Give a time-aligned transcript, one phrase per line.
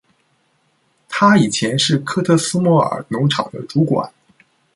[1.07, 4.11] 她以前是科特斯莫尔农场的主管。